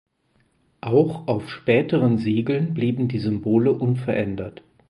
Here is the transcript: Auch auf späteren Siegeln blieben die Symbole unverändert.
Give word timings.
Auch 0.81 1.27
auf 1.27 1.47
späteren 1.51 2.17
Siegeln 2.17 2.73
blieben 2.73 3.07
die 3.07 3.19
Symbole 3.19 3.71
unverändert. 3.71 4.63